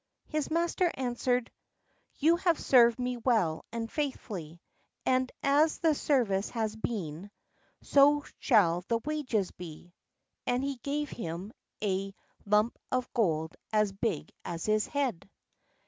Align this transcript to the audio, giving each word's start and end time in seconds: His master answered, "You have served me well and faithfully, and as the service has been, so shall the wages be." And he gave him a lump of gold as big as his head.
His 0.25 0.49
master 0.49 0.89
answered, 0.95 1.51
"You 2.17 2.37
have 2.37 2.59
served 2.59 2.97
me 2.97 3.17
well 3.17 3.63
and 3.71 3.87
faithfully, 3.91 4.59
and 5.05 5.31
as 5.43 5.77
the 5.77 5.93
service 5.93 6.49
has 6.49 6.75
been, 6.75 7.29
so 7.83 8.25
shall 8.39 8.81
the 8.87 8.97
wages 9.05 9.51
be." 9.51 9.93
And 10.47 10.63
he 10.63 10.77
gave 10.77 11.11
him 11.11 11.53
a 11.83 12.15
lump 12.47 12.79
of 12.91 13.13
gold 13.13 13.55
as 13.71 13.91
big 13.91 14.31
as 14.43 14.65
his 14.65 14.87
head. 14.87 15.29